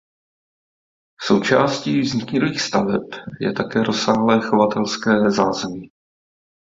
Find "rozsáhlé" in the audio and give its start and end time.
3.83-4.41